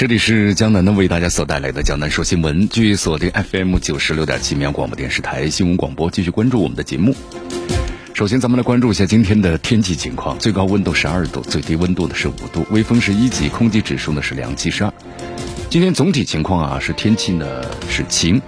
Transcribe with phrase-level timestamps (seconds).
[0.00, 7.14] 这里是江南的为大家所带来的江南说新闻，据锁定 FM 九十六点七绵阳广播电视台新闻广播，继续关注我们的节目。
[8.14, 14.90] 首先，咱们来关注一下今天的天气情况，最高温度十二度，最低温度呢是五度，微风是一级，空气指数呢是两七十二。
[15.68, 17.46] 今天总体情况啊是天气呢
[17.90, 18.40] 是晴，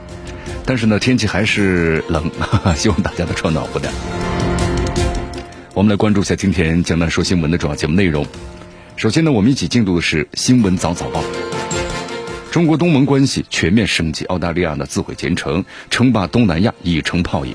[0.65, 3.93] 但是呢天气还是冷，哈 哈希望大家都穿暖和点。
[5.75, 8.27] 我们来关注一下今天江南说新闻的主要节目内容。
[8.97, 11.23] 首先呢，我们一起进入的是新闻早早报。
[12.53, 17.55] 中国东盟关系全面升级，澳大利亚呢自毁前程，称霸东南亚已成泡影。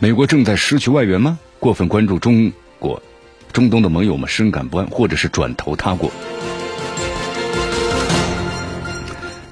[0.00, 1.38] 美国正在失去外援吗？
[1.60, 3.00] 过分关注中国，
[3.52, 6.10] 中东的盟友们深感不安，或者是转投他国。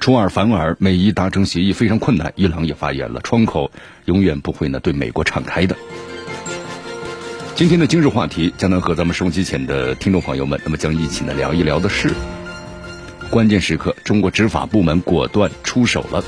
[0.01, 2.33] 出尔反尔，美伊达成协议非常困难。
[2.35, 3.71] 伊朗也发言了，窗口
[4.03, 5.77] 永远不会呢对美国敞开的。
[7.57, 12.13] 今天的今日话题，将能和咱们收音机前的听众朋友们，那么将一起呢聊一聊的是，
[13.31, 16.23] 关键时刻，中国执法部门果断出手了。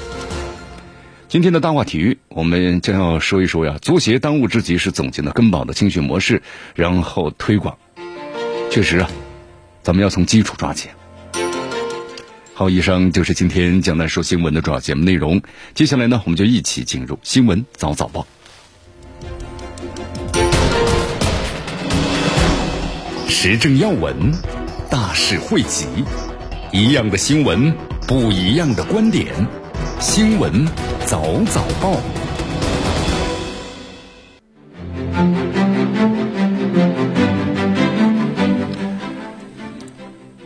[1.28, 6.42] 今天的大话体育，我们将要说一说呀，足协当务之急是总结了根宝的青训模式，
[6.74, 7.78] 然后推广。
[8.72, 9.12] 确实啊，
[9.84, 10.90] 咱们要从基础抓起。
[12.56, 15.44] 好，以上就是今天江南说新闻的主要节目内容。
[15.76, 18.26] 接下来呢，我们就一起进入新闻早早报。
[23.42, 24.14] 时政要闻，
[24.90, 25.86] 大事汇集，
[26.74, 27.74] 一样的新闻，
[28.06, 29.28] 不一样的观点。
[30.02, 30.68] 新闻
[31.06, 31.96] 早早报，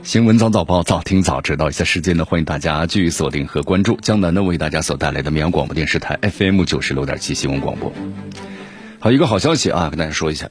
[0.04, 1.70] 新闻早早报，早听早知道。
[1.70, 7.92] 一下时间呢，欢迎大家继续锁定和关注江南呢为大家所带来的绵阳广播电视台 FM 九十六点七新闻广播。
[9.00, 10.48] 好，一个好消息啊，跟大家说一下。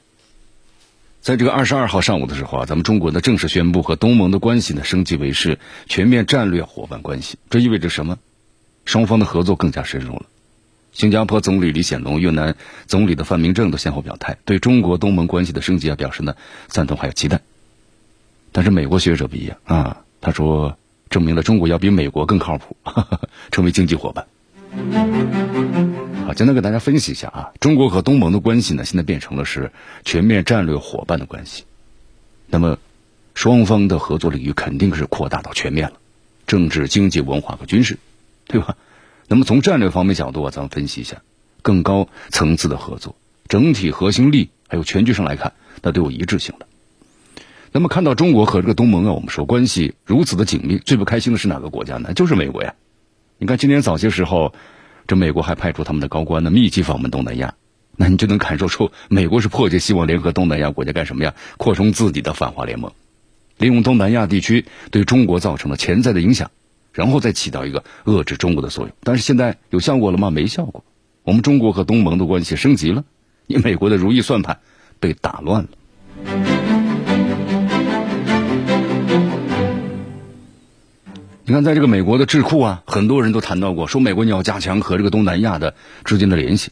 [1.23, 7.39] 在这个二十二号上午的时候啊，咱们中国呢正式宣布和东盟的关系呢升级为是全面战略伙伴关系。
[7.49, 8.19] 这意味着什么？
[8.85, 10.27] 双方的合作更加深入了。
[10.91, 12.57] 新加坡总理李显龙、越南
[12.89, 16.35] 总理的范明正都先后表态，对中国东盟关系的升级啊表示呢
[16.67, 17.41] 赞同还有期待。
[18.51, 20.77] 但是美国学者不一样啊，他说
[21.09, 22.77] 证明了中国要比美国更靠谱，
[23.53, 24.27] 成为经济伙伴。
[26.27, 29.71] 好，简单给大家分析一下啊，中国和东盟的关系呢，现在变成了是
[30.03, 31.65] 全面战略伙伴的关系。
[32.47, 32.79] 那么，
[33.35, 35.97] 双方的合作领域肯定是扩大到全面了，
[36.47, 37.99] 政治、经济、文化和军事，
[38.47, 38.77] 对吧？
[39.29, 41.23] 那么从战略方面角度啊，咱们分析一下
[41.61, 43.15] 更高层次的合作，
[43.49, 45.53] 整体核心力还有全局上来看，
[45.83, 46.67] 那都有一致性的。
[47.73, 52.15] 那么看到中国和这个东盟啊，我们说关系如此的紧密，最不开心的是哪个国家呢？
[52.15, 52.75] 就是美国呀。
[53.43, 54.55] 你看今年早些时候。
[55.05, 57.55] 这美国还派出他们的高官呢，密集访问东南亚，
[57.97, 61.35] 那你就能感受出美国是迫切希望联合东南亚国家干什么呀？
[61.59, 62.93] 扩充自己的反华联盟，
[63.59, 66.53] 利用东南亚地区对中国造成了潜在的影响，
[66.93, 68.95] 然后再起到一个遏制中国的作用。
[69.03, 70.31] 但是现在有效果了吗？
[70.31, 70.85] 没效果。
[71.25, 73.05] 我们中国和东盟的关系升级了，
[73.49, 74.61] 你美国的如意算盘
[75.01, 76.52] 被打乱了。
[81.53, 86.71] 你看，在这个美国的智库啊，很多人都谈到过，说美国你要加强和这个东南亚的之间的联系。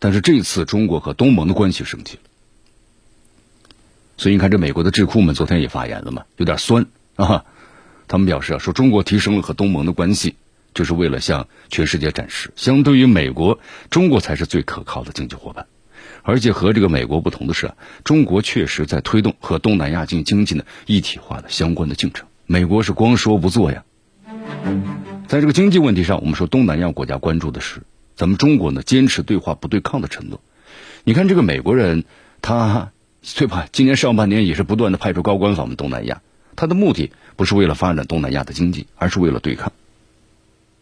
[0.00, 2.22] 但是这次中国和东盟的关系升级了，
[4.16, 7.44] 所以你看，这美国的智库们昨天也发言了嘛，有点酸啊。
[8.08, 10.34] 他们表示啊，说中国提升了和东盟的关系，
[10.74, 13.60] 就是为了向全世界展示，相对于美国，
[13.90, 15.66] 中国才是最可靠的经济伙伴。
[16.24, 17.72] 而且和这个美国不同的是，
[18.02, 22.26] 中国确实在推动和东南亚经经济呢一体化的相关的进程。
[22.46, 23.84] 美国是光说不做呀，
[25.26, 27.82] 在这个经济问题上，我们说东南亚国家关注的是
[28.16, 30.40] 咱们中国呢坚持对话不对抗的承诺。
[31.04, 32.04] 你看这个美国人，
[32.42, 32.92] 他
[33.36, 33.66] 对吧？
[33.72, 36.20] 今年上半年也是不断的派出高官访问东南亚，
[36.54, 39.72] 他的目的不是为了发展东南亚的经济，而是为了对抗。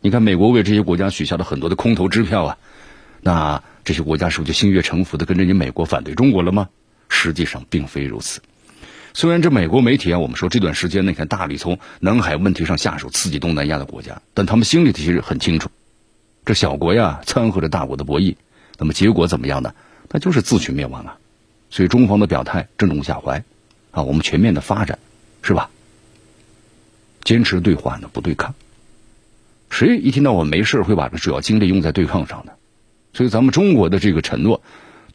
[0.00, 2.58] 你看美国为这些国家许下了很多的空头支票啊，
[3.20, 6.68] 那这些国家是不是就心悦诚服的跟着你美国反对中国了吗？
[7.08, 8.40] 实际上并非如此。
[9.14, 15.70] 虽然这美国媒体啊，我们说这段时间你看大力从南海问题上下手刺激东南亚的国家，但他们心里其实很清楚，
[16.44, 18.36] 这小国呀掺和着大国的博弈，
[18.78, 19.74] 那么结果怎么样呢？
[20.08, 21.18] 那就是自取灭亡啊！
[21.70, 23.44] 所以中方的表态正中下怀
[23.90, 24.98] 啊，我们全面的发展，
[25.42, 25.70] 是吧？
[27.24, 28.54] 坚持对话呢，不对抗。
[29.70, 32.52] 谁一听到我没事会把这主要精力用在对抗上呢？
[33.14, 34.62] 所以咱们中国的这个承诺，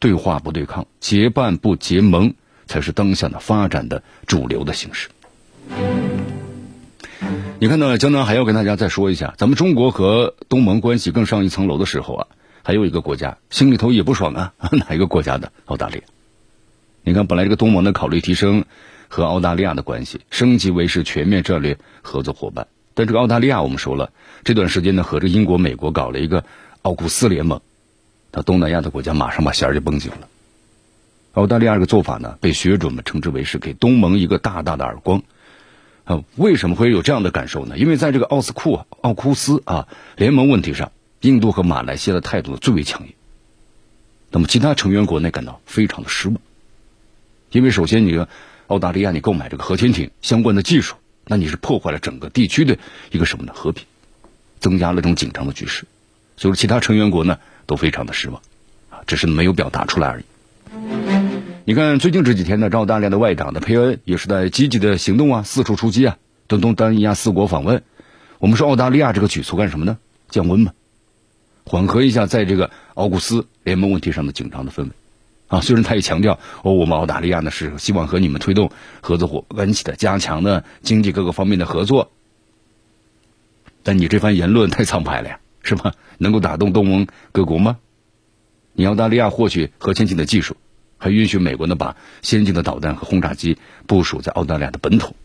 [0.00, 2.34] 对话不对抗，结伴不结盟，
[2.68, 5.08] 才是当下的发展的主流的形式。
[7.58, 7.98] 你看呢？
[7.98, 12.26] 江南还要跟大家再说一下，咱们中国和东盟关系更上一层楼的时候啊，
[12.62, 15.50] 还有一个国家心里头也不爽啊， 哪一个国家的？
[15.64, 16.02] 澳大利亚。
[17.02, 18.64] 你看，本来这个东盟的考虑提升
[19.08, 22.68] 和澳大利亚的关系，升级为是全面战略合作伙伴。
[22.94, 24.12] 但这个澳大利亚，我们说了，
[24.44, 26.44] 这段时间呢，和这英国、美国搞了一个
[26.82, 27.60] 奥古斯联盟，
[28.30, 30.28] 那东南亚的国家马上把弦儿就绷紧了。
[31.38, 35.22] 澳大利亚这个做法呢，被学者们称之为是给东盟一个大大的耳光。
[36.02, 37.78] 啊，为什么会有这样的感受呢？
[37.78, 39.86] 因为在这个奥斯库、奥库斯啊
[40.16, 40.90] 联盟问题上，
[41.20, 43.12] 印度和马来西亚的态度最为强硬。
[44.30, 46.38] 那么其他成员国呢，感到非常的失望，
[47.52, 48.26] 因为首先你
[48.66, 50.96] 澳大利亚你购买这个核潜艇相关的技术。
[51.30, 52.78] 那你是破坏了整个地区的
[53.12, 53.52] 一个什么呢？
[53.54, 53.84] 和平，
[54.58, 55.84] 增加了这种紧张的局势，
[56.36, 58.40] 所以说其他成员国呢都非常的失望，
[58.88, 60.24] 啊，只是没有表达出来而已。
[61.68, 66.16] 你看最近这几天呢，澳大利亚的外长的佩恩也是在积极的行动啊，四处出击啊，
[66.46, 67.82] 东东南亚四国访问。
[68.38, 69.98] 我们说澳大利亚这个举措干什么呢？
[70.30, 70.72] 降温嘛，
[71.66, 74.90] 缓和一下在这个奥古斯联盟问题上的紧张的氛围。
[75.48, 78.70] 啊，虽然他也强调，哦，我们澳大利亚呢是希望和你们推动
[79.02, 82.10] 合作伙关系的，加强呢经济各个方面的合作，
[83.82, 85.92] 但你这番言论太苍白了呀，是吧？
[86.16, 87.76] 能够打动东盟各国吗？
[88.72, 90.56] 你澳大利亚获取核潜艇的技术，
[90.98, 93.56] 还允许美国呢把先进的导弹和轰炸机
[93.86, 95.16] 部署在澳大利亚的本土，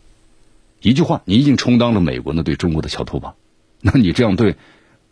[0.80, 3.36] 一句话，你已经充当了美国呢对中国的桥头堡，
[3.80, 4.56] 那你这样对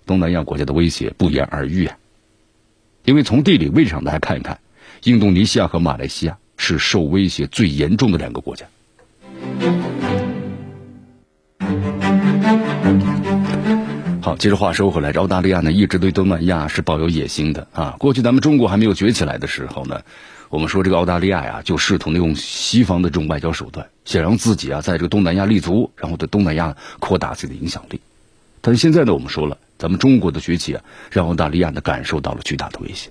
[0.06, 1.98] 东南亚国家的威胁不言而喻啊！
[3.04, 4.58] 因为从地理位置上大家看一看。
[5.04, 8.66] 印度尼西亚和马来西亚是受威胁最严重的两个国家。
[14.20, 17.96] 好，接着话说回来，澳大利亚呢一直对东南亚是抱有野心的啊。
[17.98, 20.02] 过去咱们中国还没有崛起来的时候呢，
[20.52, 28.02] 我们说这个澳大利亚呀就试图用西方的这种外交手段，想让自己啊在这个东南亚立足，然后对东南亚扩大自己的影响力。
[28.60, 33.08] 但是现在呢，我们说了，咱们中国的崛起啊，让澳大利亚呢感受到了巨大的威胁。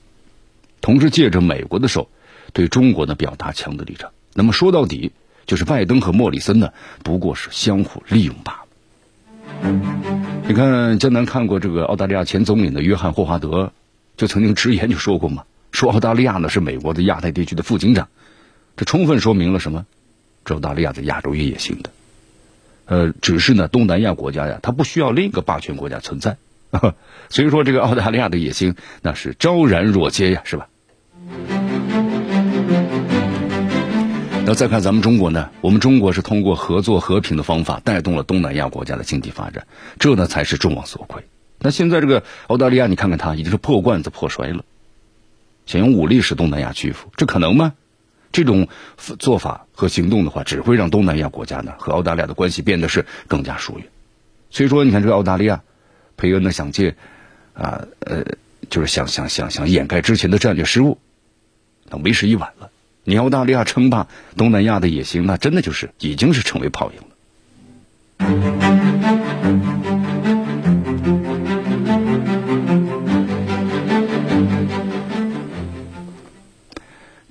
[0.82, 2.10] 同时，借着美国的手，
[2.54, 4.12] 对中国呢表达强的立场。
[4.36, 5.12] 那么说到底，
[5.48, 6.72] 就是拜登和莫里森呢，
[7.02, 9.82] 不过是相互利用罢了。
[10.48, 13.74] 你看，江南看过这个澳大利亚前总理的约翰霍华德，
[14.16, 18.08] 就曾经直言就说过嘛，说澳大利亚呢是美国的亚太地区的副警长，
[18.76, 19.86] 这充分说明了什么？
[20.46, 21.90] 澳大利亚在亚洲有野心的。
[22.86, 26.38] 呃，只是呢，东南亚国家呀，它不需要另一个霸权国家存在。
[27.30, 30.68] 所以说，这个澳大利亚的野心那是昭然若揭呀，是吧？
[34.46, 35.50] 那再看咱们中国呢？
[35.62, 39.68] 我们中国是通过合作和平的方法带动了东南亚国家的经济发展，
[40.00, 41.24] 这呢才是众望所归。
[41.60, 44.66] 那现在这个澳大利亚，你看看它已经是破罐子破摔了，
[45.66, 47.74] 想用武力使东南亚屈服，这可能吗？
[48.32, 48.70] 这种
[49.20, 53.88] 做法和行动的话，只会让东南亚国家呢和澳大利亚的关系变得是更加疏远。
[54.50, 55.64] 所以说，你看这个澳大利亚，
[56.16, 56.96] 佩恩呢想借
[57.54, 58.24] 啊呃，
[58.70, 60.98] 就是想想想想掩盖之前的战略失误，
[61.90, 62.70] 那为时已晚了。
[63.04, 64.08] 你澳大利亚称霸
[64.38, 67.08] 东南亚的野心，那真的就是已经是成为泡影了。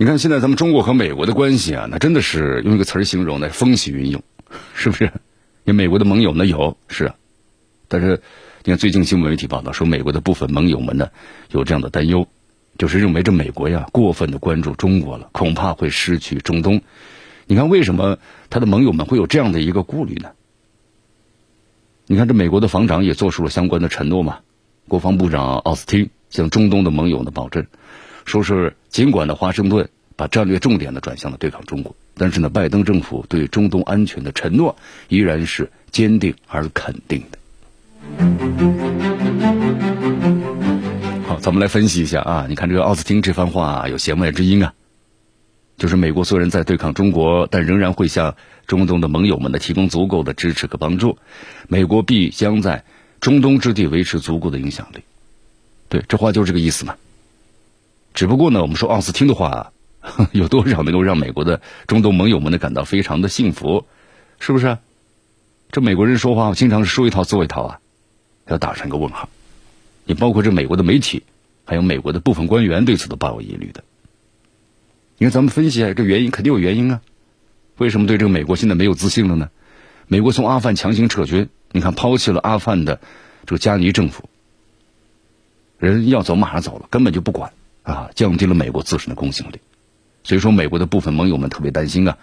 [0.01, 4.23] 你看，现在咱们中国和美国的关系啊，那真的是用一个词儿形容呢，风起云涌，
[4.73, 5.05] 是不是？
[5.05, 5.13] 因
[5.67, 7.13] 为美国的盟友呢有是，
[7.87, 8.23] 但是
[8.65, 11.11] 你看最近新闻媒体报道说，美国的部分盟友们呢
[11.51, 12.27] 有这样的担忧。
[12.79, 16.81] 就是认为这美国呀过分的关注中国了，恐怕会失去中东。
[17.45, 18.17] 你看为什么
[18.49, 20.31] 他的盟友们会有这样的一个顾虑呢？
[22.07, 24.39] 你看这美国的防长也做出了相关的承诺嘛，
[24.89, 27.67] 国防部长奥斯汀向中东的盟友呢保证，
[28.25, 34.77] 说是尽管呢华盛顿把战略重点呢转向了对抗中国，但是呢拜登政府对中东安全的承诺
[35.09, 37.39] 依然是坚定而肯定的。
[41.27, 44.75] 好咱们来分析一下啊，你看这个奥斯汀这番话有弦外之音啊，
[45.77, 48.37] 就是美国虽然在对抗中国，但仍然会向
[48.67, 51.19] 中东的盟友们呢提供足够的支持和帮助，
[51.69, 52.85] 美国必将在
[53.21, 55.01] 中东之地维持足够的影响力。
[55.89, 56.97] 对，这话就是这个意思嘛。
[58.15, 59.73] 只不过呢，我们说奥斯汀的话
[60.33, 63.87] 有多少能够让美国的中东盟友们呢感到非常的幸福？
[64.39, 64.79] 是不是？
[65.71, 67.81] 这美国人说话，我经常是说一套做一套啊，
[68.47, 69.29] 要打上一个问号。
[70.05, 71.23] 你包括这美国的媒体，
[71.65, 73.85] 还有美国的部分官员对此都抱有疑虑的。
[75.19, 77.01] 你看，咱们分析一下这原因，肯定有原因啊。
[77.77, 79.51] 为什么对这个美国现在没有自信了呢？
[80.09, 83.01] 美国从阿富汗强行撤军，你看抛弃了阿富汗的
[83.47, 84.29] 这个加尼政府，
[85.79, 87.53] 人要走马上走了，根本就不管
[87.91, 89.61] 啊，降低了美国自身的公信力。
[90.23, 92.19] 所以说，美国的部分盟友们特别担心啊，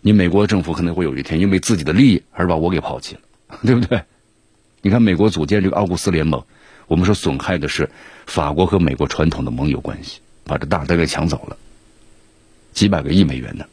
[0.00, 3.20] 你美国政府可能会有一天因为自己的利益而把我给抛弃了，
[3.64, 4.02] 对不对？
[4.82, 6.44] 你看，美国组建这个奥古斯联盟，
[6.88, 7.90] 我们说损害的是
[8.26, 11.56] 法国和美国传统的盟友关系，把这大单给抢走了，
[12.72, 13.66] 几百个亿美元呢，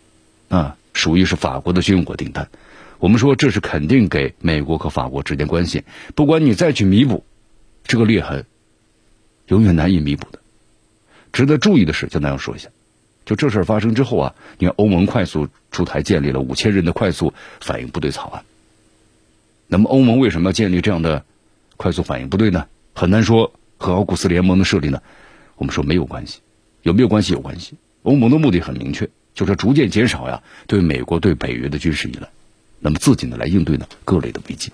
[0.50, 2.50] 啊，属于是法国的军火订单。
[3.00, 7.26] 我们说这是肯定给美国和法国之间关系，不管你再去弥补
[7.84, 8.46] 这个裂痕，
[9.48, 10.41] 永远难以弥补的。
[11.32, 12.70] 值得注意的是，就那样说一下。
[13.26, 18.44] 就这事儿发生之后啊，你看欧盟快速出台建立了五千人的快速反应部队草案。
[19.68, 21.24] 那么欧盟为什么要建立这样的
[21.78, 22.68] 快速反应部队呢？
[22.94, 25.02] 很难说和奥古斯联盟的设立呢，
[25.56, 26.40] 我们说没有关系，
[26.82, 27.32] 有没有关系？
[27.32, 27.76] 有关系。
[28.04, 32.28] 欧盟的目的很明确，就是逐渐减少呀对美国对北约的军事依赖，
[32.80, 34.72] 那么自己呢来应对呢各类的危机。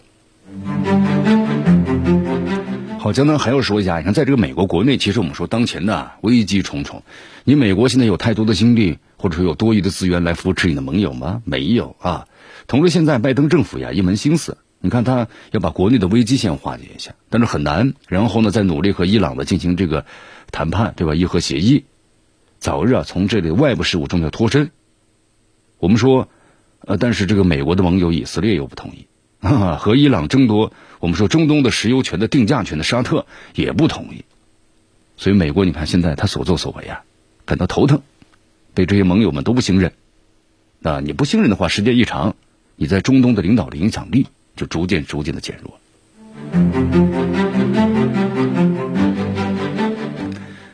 [3.08, 7.04] 好，江南还要说一下，你看，在这个美国国内，其实我们说当前呢危机重重。
[7.46, 11.42] 你美国现在有太多的精力，或者说有多余的资源来扶持你的盟友吗？
[11.46, 12.28] 没有啊。
[12.68, 17.94] 同时，现在拜登政府呀一门心思，你看他要把国内的危机先化解一下，但是很难。
[18.10, 20.06] 然后呢，再努力和伊朗的进行这个
[20.52, 21.16] 谈判，对吧？
[21.16, 21.86] 伊核协议，
[22.60, 24.70] 早日啊从这里外部事务中要脱身。
[25.80, 26.28] 我们说，
[26.82, 29.08] 呃，但是这个美国的盟友以色列又不同意。
[29.80, 34.25] 和伊朗争夺我们说中东的石油权的定价权的沙特也不同意，
[35.16, 37.04] 所以美国你看现在他所作所为啊，
[37.46, 38.01] 感到头疼，
[38.74, 39.94] 被这些盟友们都不信任。
[40.80, 42.36] 那你不信任的话，时间一长，
[42.75, 45.80] 你在中东的领导的影响力就逐渐逐渐的减弱。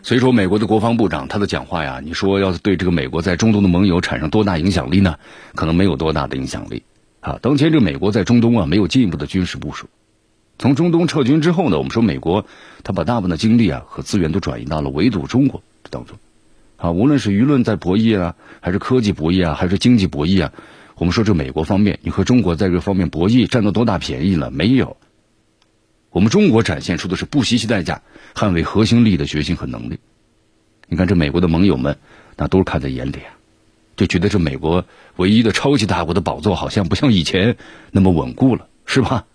[0.04, 5.18] 所以说，美国的国防部长他的讲话呀，你说要是对这个美国在中东的盟友产生多大影响力呢？
[5.56, 6.84] 可能没有多大的影响力。
[7.22, 9.88] 啊，当前这美国在中东啊没有进一步的军事部署。
[10.60, 12.46] 从中东撤军之后呢，我们说美国
[12.84, 16.18] 他把大部分的精力啊和资源都转移到了围堵中国当中。
[16.78, 20.54] 啊，无论是舆论在博弈啊，还是科技博弈啊，还是经济博弈啊，
[20.96, 24.52] 我们说这美国方面，你和中国在这方面博弈占到多大便宜了？
[24.52, 24.98] 没有。
[26.12, 28.02] 我们中国展现出的是不惜其代价
[28.36, 30.00] 捍卫核心利益的决心和能力。
[30.88, 31.98] 你看这美国的盟友们，
[32.38, 33.34] 那都是看在眼里啊。
[33.96, 37.58] 就觉得这美国唯一的超级大国的宝座好像不像以前
[37.92, 39.26] 那么稳固了，是吧？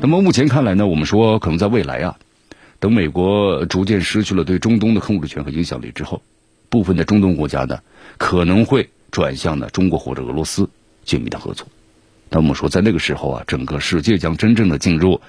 [0.00, 2.16] 那么目前看来呢，我们说可能在未来啊，
[2.78, 6.22] 等美国逐渐失去了对中东的控制权和影响力之后，
[6.68, 7.80] 部分的中东国家呢
[8.16, 10.70] 可能会转向呢中国或者俄罗斯
[11.04, 11.66] 紧密的合作。
[12.30, 15.20] 那我们说在那个时候啊，整个世界将真正的进入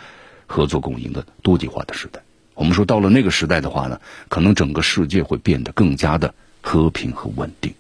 [0.45, 2.21] 合作共赢的多极化的时代。
[2.53, 7.73] 我们说到了那个时代的话呢，可能整个世界会变得更加的和平和稳定。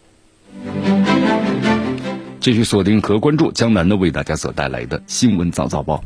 [2.39, 6.03] 继续锁定和关注江南的为大家所带来的新闻早早报，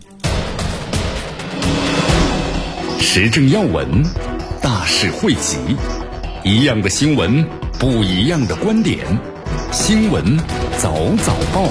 [3.06, 4.02] 时政要闻，
[4.62, 5.58] 大事汇集，
[6.44, 7.46] 一样的新闻，
[7.78, 9.06] 不一样的观点，
[9.72, 10.24] 新闻
[10.78, 11.68] 早早报。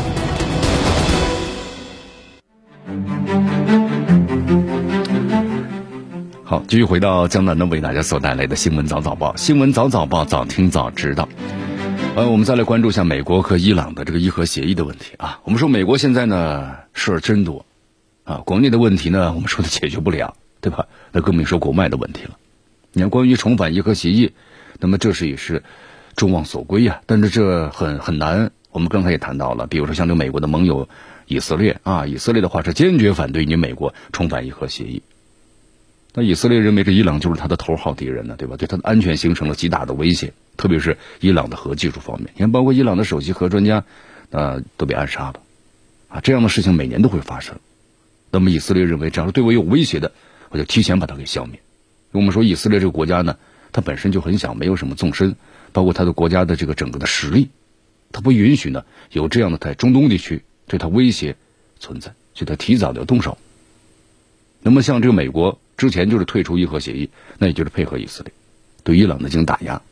[6.45, 11.29] 好，继续回到江南的为大家所带来的新闻早早报，新闻早早报，早听早知道。
[12.15, 15.41] 呃，我们再来关注一下美国和伊朗的这个伊核协议的问题啊。
[15.45, 17.65] 我们说美国现在呢事儿真多，
[18.23, 20.87] 啊，国内的问题呢我们说的解决不了，对吧？
[21.13, 22.39] 那更别说国外的问题了。
[22.93, 24.33] 你看，关于重返伊核协议，
[24.81, 25.63] 那么这是也是
[26.17, 27.03] 众望所归呀。
[27.05, 28.53] 但是这很很难。
[28.71, 30.89] 我们刚才也谈到了，比如说像这美国的盟友
[31.27, 35.03] 以色列啊，以色列的话是坚决反对你美国重返伊核协议。
[36.15, 38.57] 那以色列认为这伊朗就是他的头号敌人呢，对吧？
[38.57, 40.33] 对他的安全形成了极大的威胁。
[40.57, 43.85] 特别是伊朗的核技术方面，你看，包括伊朗的首席核专家，
[44.31, 45.41] 呃，都被暗杀了，
[46.09, 47.57] 啊，这样的事情每年都会发生。
[48.31, 50.13] 那么以色列认为，只要是对我有威胁的，
[50.53, 51.59] 我就提前把它给消灭。
[52.13, 53.37] 我们说以色列这个国家呢，
[53.73, 55.35] 它本身就很小，没有什么纵深，
[55.73, 57.49] 包括它的国家的这个整个的实力，
[58.13, 61.35] 它不允许呢有这样的在中东地区对它威胁
[61.81, 63.39] 存在，所以它提早的要动手。
[64.61, 68.33] 那么像这个美国之前就是退出伊核协议，那也就是配合以色列
[68.85, 69.83] 对伊朗的进行打压。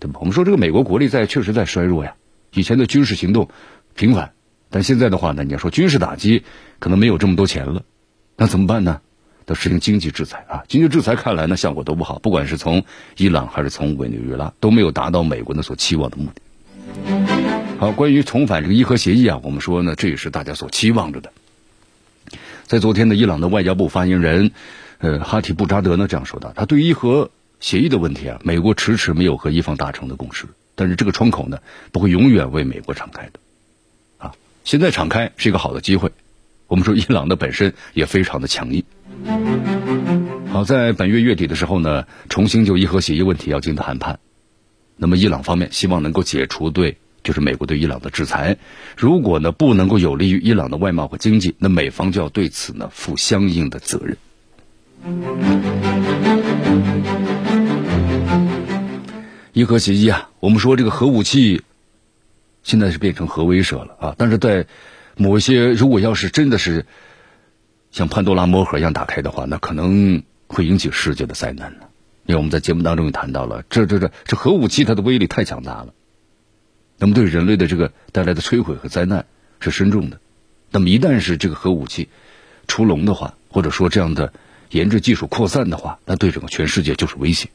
[0.00, 0.20] 对吧？
[0.20, 2.14] 我们说这个美国国力在确实在衰弱呀。
[2.52, 3.48] 以前的军事行动
[3.96, 4.32] 频繁，
[4.70, 6.44] 但现在的话呢，你要说军事打击
[6.78, 7.82] 可能没有这么多钱了，
[8.36, 9.00] 那怎么办呢？
[9.48, 10.62] 都实行经济制裁啊。
[10.68, 12.84] 经济制裁看来呢效果都不好，不管是从
[13.16, 16.42] 伊朗还是从委内瑞拉都没有达到美国呢所期望的目的。
[17.80, 21.32] 好，关于重返这个伊核协议啊，我们说呢这也是大家所期望着的。
[22.66, 24.50] 在昨天的伊朗的外交部发言人，
[24.98, 31.58] 呃哈提布扎德呢这样说道：他对伊核协议的问题啊，美国迟迟没有和伊方达成的共识，但是这个窗口呢
[31.90, 33.32] 不会永远为美国敞开的。
[34.18, 36.12] 啊，现在敞开是一个好的机会。
[36.66, 38.84] 我们说伊朗的本身也非常的强硬。
[40.50, 44.18] 好，在本月月底的时候呢，重新就伊核协议问题要进行谈判。
[44.96, 46.98] 那么伊朗方面希望能够解除对。
[47.24, 48.56] 就是美国对伊朗的制裁，
[48.96, 54.16] 如果呢不能够有利于伊朗的外贸和经济，那美方就要对此呢负相应的责任。
[59.52, 61.60] 伊核协议啊，我们说这个核武器
[62.62, 64.66] 现在是变成核威慑了啊，但是在
[65.16, 66.86] 某些如果要是真的是
[67.98, 71.86] 像潘多拉魔盒一样打开的话，那可能会引起世界的灾难呢。
[72.26, 75.88] 因为我们在节目当中也谈到了，这这这这核武器它的威力太强大了。
[76.96, 79.26] 那么对人类的这个带来的摧毁和灾难
[79.58, 80.20] 是深重的。
[80.70, 82.08] 那么一旦是这个核武器
[82.68, 84.32] 出笼的话，或者说这样的
[84.70, 87.48] 研制技术扩散的话，那对整个全世界就是威胁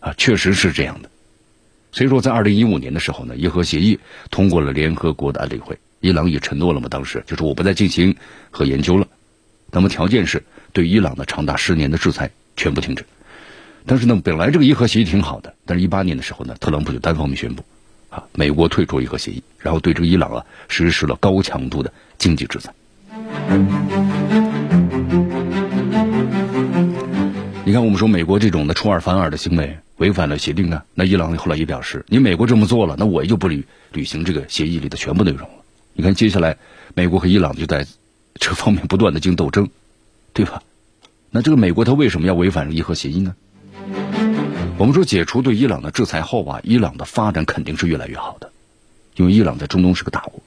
[0.00, 1.08] 啊，确实是这样的。
[1.92, 8.16] 所以说，在二零一五年的时候呢，伊核协议通过了联合国的安理会，伊朗也承诺了嘛，当时就是我不再进行
[8.50, 9.08] 核研究了。
[9.70, 13.04] 那么条件是对伊朗的长达十年的制裁全部停止。
[13.86, 17.64] 但是呢，本来这个伊核协议挺好的，但是一八年的时候呢，特朗普就单方面宣布。
[18.10, 22.72] 啊，美国退出伊核协议，然后对这个伊朗啊实施了高强度的经济制裁。
[27.66, 35.56] 你看，我们说美国这种的出尔反尔的行为违反了协定啊，那伊朗后来也表示，你美国这么做了，那我就不履履行这个协议里的全部内容了。
[35.92, 36.56] 你看，接下来
[36.94, 37.86] 美国和伊朗就在
[38.38, 39.68] 这方面不断的进行斗争，
[40.32, 40.62] 对吧？
[41.30, 43.34] 那这个美国他为什么要违反伊核协议呢？
[44.78, 48.50] 我们说解除对伊朗的制裁后啊，伊朗的发展肯定是越来越好的，
[49.16, 50.40] 因为伊朗在中东是个大国，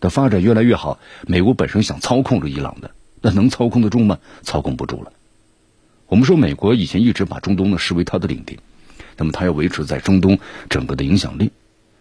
[0.00, 1.00] 的发展越来越好。
[1.26, 4.18] 美国本身想操控着伊朗的，那能操控得住吗？
[4.42, 5.12] 操控不住了。
[6.06, 8.58] 我们说美国以前一直把中东呢视为它的领地，
[9.16, 10.38] 那么它要维持在中东
[10.68, 11.50] 整个的影响力，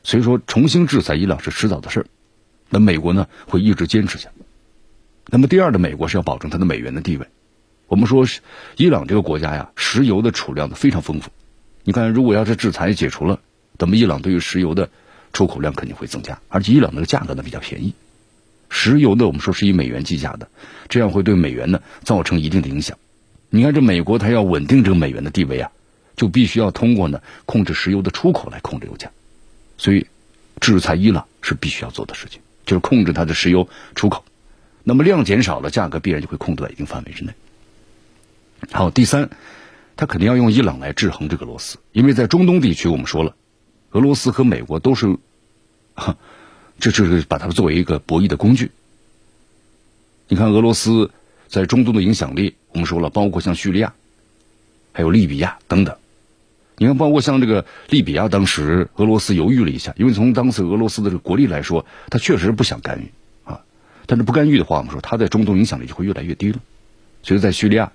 [0.04, 2.06] 所以说重新制裁伊朗是迟早的事儿。
[2.70, 4.41] 那美国呢会一直坚持下去。
[5.28, 7.28] 那么第二的美国是要保证它的美元的地位。
[7.88, 8.26] 我们说，
[8.78, 11.30] 伊朗这个国家呀，石油的储量呢非常丰富。
[11.84, 13.40] 你看，如果要是制裁解除了，
[13.78, 14.90] 那么伊朗对于石油的
[15.34, 17.94] 出口量肯定会增加，而且伊朗那个价格呢比较便宜。
[18.70, 20.48] 石油呢，我们说是以美元计价的，
[20.88, 22.98] 这样会对美元呢造成一定的影响。
[23.50, 25.72] 你看，这美国它要稳定这个美元的地位啊，
[26.16, 29.12] 就必须要通过呢控制石油的出口来控制油价。
[29.78, 30.08] 所以，
[30.62, 34.24] 制裁伊朗是必须要做的事情，就是控制它的石油出口。
[34.84, 37.32] 那么量减少了，价格必然就会控制在一定范围之内。
[38.72, 39.30] 好，第三，
[39.96, 43.36] 他肯定要用伊朗来制衡这个俄罗斯，因为在中东地区，我们说了，
[43.92, 45.18] 俄罗斯和美国都是，
[45.96, 46.18] 哈
[46.80, 48.72] 这就是把它作为一个博弈的工具。
[50.28, 51.12] 你看俄罗斯
[51.48, 53.94] 在中东的影响力，我们说了，包括像叙利亚，
[54.94, 55.96] 还有利比亚等等。
[56.78, 63.12] 你看，包括像这个利比亚，当时俄罗斯犹豫了一下，因为从当时俄罗斯的这个国力来说，他确实不想干预。
[64.12, 66.60] 但是不干预的话，我们说他在中东影响力就会越来越低了。
[67.24, 67.94] 所以在叙利亚。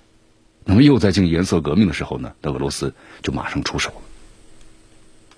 [0.65, 4.01] 那么又在进行颜色革命的时候呢，那俄罗斯就马上出手了。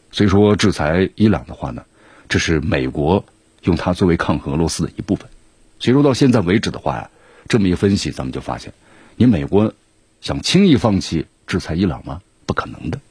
[0.10, 1.84] 所以说，制裁伊朗的话呢，
[2.30, 3.26] 这是美国
[3.64, 5.30] 用它作为抗衡俄罗斯的一部分。
[5.80, 7.10] 所以说到现在为止的话呀，
[7.50, 8.72] 这么一分析，咱们就发现，
[9.18, 9.74] 你美国
[10.22, 12.22] 想轻易放弃制裁伊朗吗？
[12.46, 13.02] 不可能的。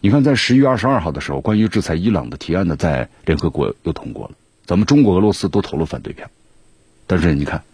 [0.00, 6.28] 你看，在十一月二十二号的时候，关于制裁伊朗的提案呢，在联合国又通过了，咱们中国、俄罗斯都投了反对票。
[7.08, 7.64] 但是你看。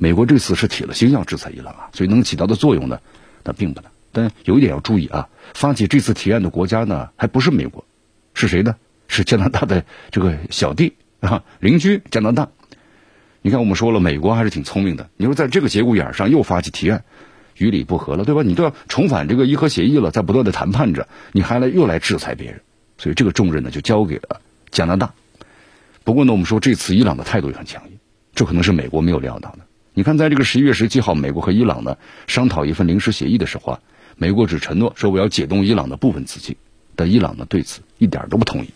[0.00, 3.00] 美国这次是铁了心要制裁伊朗啊，所以能起到的作用呢，
[3.42, 3.90] 那并不大。
[4.12, 7.84] 但有一点要注意啊，发起这次提案的国家呢，还不是美国，
[8.32, 8.76] 是谁呢？
[9.08, 12.48] 是加拿大的这个小弟啊，邻居加拿大。
[13.42, 15.10] 你看，我们说了，美国还是挺聪明的。
[15.16, 17.02] 你说在这个节骨眼上又发起提案，
[17.56, 18.44] 于理不合了，对吧？
[18.44, 22.60] 你都要重返这个伊核协议了，在不断的谈判着，你还来又来制裁别人，
[22.98, 25.12] 所以这个重任呢就交给了加拿大。
[26.04, 27.97] 不过呢，我们说这次伊朗的态度也很强硬，
[28.38, 29.58] 这可能是美国没有料到的。
[29.94, 31.98] 你看，在这个十一月十七号，美国和伊朗呢
[32.28, 33.80] 商讨一份临时协议的时候啊，
[34.16, 36.54] 美国只承诺说我要解冻伊朗的部分资金，
[36.94, 38.70] 但伊朗呢对此一点都不同意。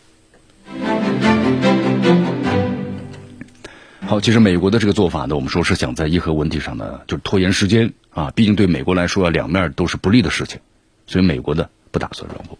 [4.05, 10.59] 好，其实美国的这个做法呢，我们说是想在伊核问题上呢，就是拖延时间啊，毕竟对美国来说啊，两面都是不利的事情，
[11.07, 12.59] 所以美国呢不打算让步。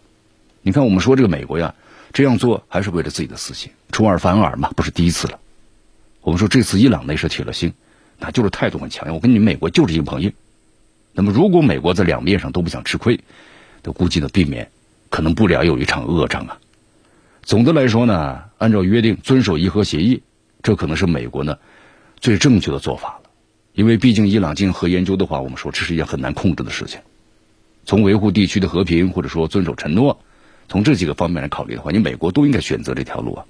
[0.61, 1.75] 你看，我们说这个美国呀，
[2.13, 5.39] 这样做还是为了自己的私心，出尔反尔嘛，不是第一次了。
[6.23, 7.71] 我们说这次伊朗那是铁了心。
[8.19, 10.31] 那就是态度很强硬，我跟你美国就是硬碰硬，
[11.11, 13.19] 那么如果美国在两面上都不想吃亏，
[13.81, 14.69] 都估计呢避免
[15.09, 16.57] 可能不了有一场恶仗啊。
[17.41, 20.21] 总的来说呢，按照约定遵守伊核协议，
[20.61, 21.57] 这可能是美国呢
[22.21, 23.29] 最正确的做法了。
[23.73, 27.01] 因为毕竟伊朗进行核研究的话，我们说这是一件很难控制的事情。
[27.83, 30.17] 从维护地区的和平，或者说遵守承诺，
[30.69, 33.45] 从这几个方面来考虑的话，你美国都应该选择这条路啊。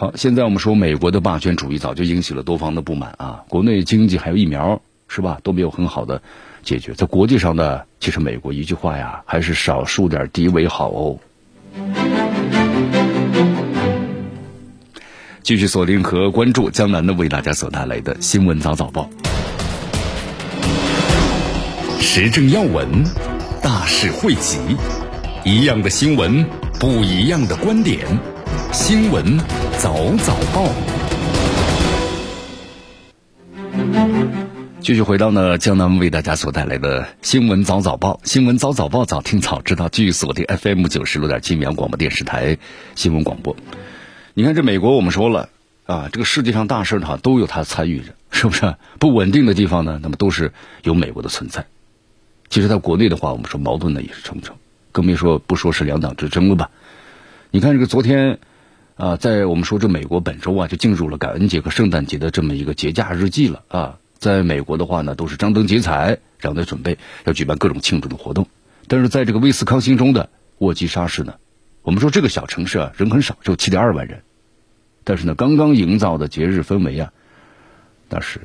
[0.00, 6.22] 好，现在我们说美国的霸权主义早就引起了多方的不满啊，国内经济还有疫苗是吧，都没有很好的
[6.62, 6.92] 解决。
[6.92, 11.18] 在国际上呢，其实美国一句话呀，还是少树点敌为好哦。
[15.42, 19.10] 继续锁定和关注江南的为大家所带来的新闻早早报，
[21.98, 22.86] 时政要闻，
[23.60, 24.58] 大事汇集，
[25.44, 26.46] 一样的新闻，
[26.78, 28.06] 不一样的观点，
[28.72, 29.36] 新闻
[29.78, 30.68] 早早报。
[34.80, 42.58] 继续回到呢江南为大家所带来的新闻早早报，新闻早早报早听早知道，继续锁定 FM 九十六点七绵阳广播电视台
[42.96, 43.54] 新闻广播。
[44.34, 45.48] 你看，这美国我们说了
[45.86, 48.74] 啊，这个世界上大事呢都有它参与着，是不是？
[48.98, 51.66] 不稳定的地方呢，那么都是有美国的存在。
[52.48, 54.56] 其实，在国内的话，我们说矛盾呢也是重重，
[54.90, 56.70] 更别说不说是两党之争了吧？
[57.52, 58.40] 你看，这个昨天
[58.98, 68.48] 啊，在我们说这美国本周啊就进入了感恩节和圣诞节的这么一个节假日季了啊，在美国的话呢，都是张灯结彩，然后在准备要举办各种庆祝的活动。
[68.88, 71.34] 但是在这个威斯康星州的沃基沙市呢，
[71.82, 74.22] 我们说这个小城市啊人很少，只有七点二万人。
[75.04, 77.12] 但是呢，刚刚营造的节日氛围啊，
[78.08, 78.40] 那是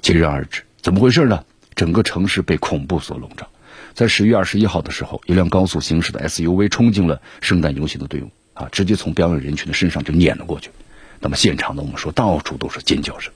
[0.00, 0.62] 戛然而止。
[0.80, 1.44] 怎么回事呢？
[1.74, 3.48] 整个城市被恐怖所笼罩。
[3.94, 10.70] 在十月二十一号的时候，一辆高速行驶的 SUV 冲进了圣诞游行的队伍啊，直接从表演人群的身上就碾了过去。
[11.20, 13.32] 那么现场呢，我们说到处都是尖叫声。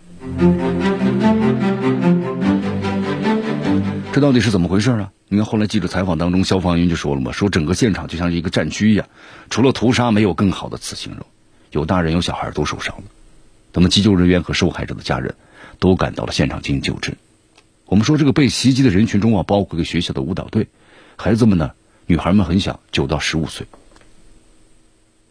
[4.13, 5.13] 这到底是怎么回事啊？
[5.29, 9.07] 你看后来记者采访当中，消防员就说了嘛，说整个现场就像是一个战区一样，
[9.51, 11.27] 除了屠杀，没有更好的词形容。
[11.71, 13.05] 有大人有小孩都受伤了，
[13.73, 15.35] 那么急救人员和受害者的家人
[15.79, 17.17] 都赶到了现场进行救治。
[17.85, 20.69] 我们说这个被袭击的人群中啊，包括一个学校的舞蹈队，
[21.17, 21.73] 孩子们呢，
[22.07, 23.67] 女孩们很小，九到十五岁。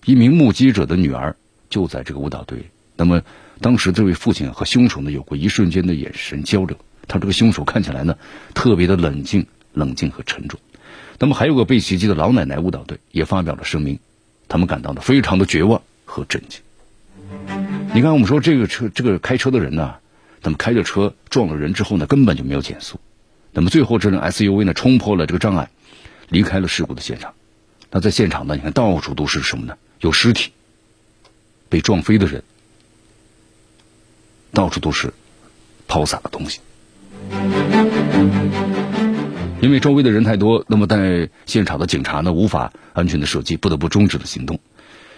[0.06, 1.36] 一名目击者的女儿
[1.70, 2.70] 就在这个舞蹈队。
[2.96, 3.22] 那么
[3.60, 8.18] 当时这位父亲和凶手呢有过一瞬间的眼神交流，他这个凶手看起来呢
[8.54, 10.60] 特别的冷静、冷静和沉重。
[11.20, 14.00] 那么还有个被袭击的老奶奶舞蹈队也发表了声明，
[14.48, 15.82] 他们感到呢非常的绝望。
[16.08, 16.62] 和震惊！
[17.96, 19.96] 你看，我们说这个车，这个开车的人呢，
[20.44, 23.00] 那么开着车撞了人之后呢，根本就没有减速，
[23.52, 25.72] 那么最后这辆 SUV 呢冲破了这个障碍，
[26.30, 27.34] 离开了事故的现场。
[27.90, 29.76] 那在现场呢，你看到处都是什么呢？
[30.06, 30.52] 有尸体，
[31.68, 32.44] 被撞飞的人，
[34.52, 35.12] 到处都是
[35.88, 36.60] 抛洒的东西。
[39.62, 44.60] 因为周围的人太多，那么在现场的警察呢无法安全的射击，不得不终止了行动。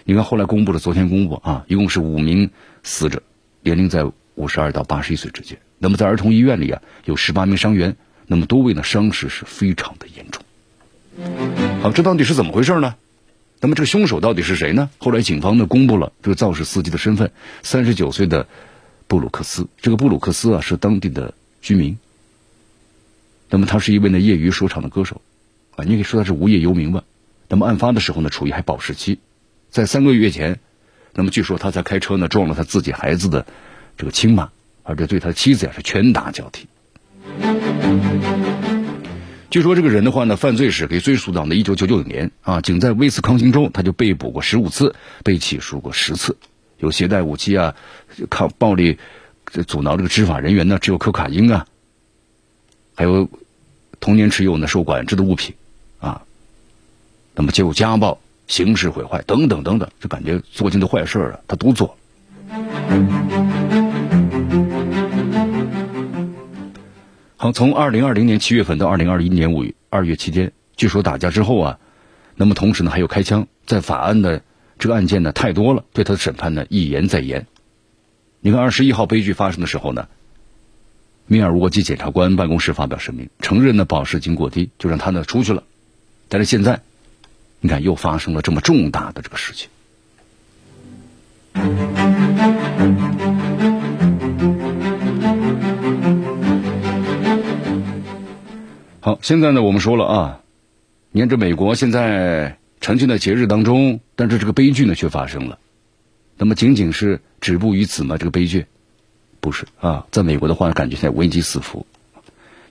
[0.04, 2.50] 你看，后来公布了，昨天公布啊，一共是五名
[2.82, 3.22] 死者，
[3.60, 5.58] 年龄在五十二到八十一岁之间。
[5.78, 7.94] 那么在儿童医院里啊，有十八名伤员，
[8.26, 10.42] 那么多位呢伤势是非常的严重。
[11.82, 12.94] 好，这到底是怎么回事呢？
[13.60, 14.88] 那么这个凶手到底是谁呢？
[14.98, 18.46] 后来警方呢公布了这个肇事司机的身份，三十九岁的
[19.08, 19.66] 布鲁克斯。
[19.80, 21.98] 这个布鲁克斯啊是当地的居民。
[23.50, 25.22] 那么他是一位呢业余说唱的歌手，
[25.74, 27.02] 啊，你可以说他是无业游民吧。
[27.48, 29.18] 那么案发的时候呢，处于还保释期。
[29.70, 30.60] 在三个月前，
[31.14, 33.46] 那么据说他在开车呢撞了他自己孩子的
[33.96, 34.50] 这个亲妈，
[34.82, 36.68] 而且对他妻子也是拳打脚踢。
[39.50, 46.36] 据说这个人的话呢，犯罪史可以追溯到呢一九九九年啊，仅在威斯康星州他就被捕过十五次，被起诉过十次，
[46.78, 47.74] 有携带武器啊，
[48.28, 48.98] 抗暴力
[49.66, 51.66] 阻挠这个执法人员呢，持有可卡因啊，
[52.94, 53.28] 还有
[54.00, 55.54] 童年持有呢受管制的物品
[55.98, 56.22] 啊，
[57.34, 58.20] 那么就家暴。
[58.46, 61.98] 刑事毁坏等等等等，就感觉做尽的坏事啊，他都做。
[67.40, 71.78] 好，从二零二零年七月份到二零二一年五月二月期间，据说打架之后啊，
[72.34, 74.42] 那么同时呢还有开枪，在法案的
[74.80, 77.46] 这个案件呢太多了，对他的审判呢一延再延。
[78.40, 80.08] 你看二十一号悲剧发生的时候呢，
[81.26, 85.62] 米尔沃基检察官办公室发表声明，承认呢保释金过低，就让他呢出去了。
[86.28, 86.80] 但是现在。
[87.60, 89.68] 你看，又发生了这么重大的这个事情。
[99.08, 100.40] 好，现在呢，我们说了啊，
[101.12, 105.58] 你看这美国现在沉浸在节日当中，但是这个悲剧呢却发生了。
[106.36, 108.18] 那么仅仅是止步于此吗？
[108.18, 108.66] 这个悲剧
[109.40, 111.86] 不是啊，在美国的话，感觉现在危机四伏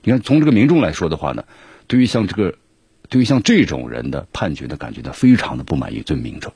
[0.04, 1.42] 你看，从这个民众来说的话呢，
[1.88, 2.54] 对于像这个，
[3.08, 6.52] 对于像这种人的判决的感觉呢，非常的不满意，对民众。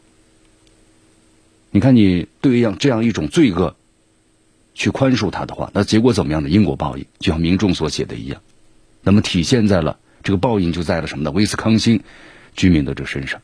[1.72, 3.74] 你看，你对于这样一种罪恶
[4.74, 8.40] 去宽恕他的话，那结果怎么样的因果报应，就像民众所写的一样，
[9.02, 11.30] 那么体现在了这个报应就在了什么呢？
[11.30, 12.02] 威斯康星
[12.54, 13.40] 居民的这身上。